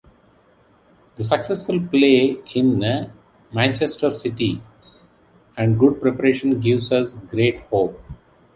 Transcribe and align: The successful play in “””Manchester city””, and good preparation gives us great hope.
The 1.17 1.23
successful 1.23 1.79
play 1.79 2.35
in 2.55 2.81
“””Manchester 3.53 4.09
city””, 4.09 4.59
and 5.55 5.77
good 5.77 6.01
preparation 6.01 6.59
gives 6.59 6.91
us 6.91 7.13
great 7.29 7.59
hope. 7.69 8.01